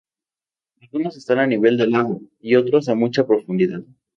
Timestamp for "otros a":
2.55-2.95